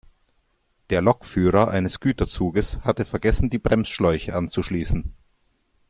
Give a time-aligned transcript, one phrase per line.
[0.89, 5.13] Der Lokführer eines Güterzuges hatte vergessen, die Bremsschläuche anzuschließen.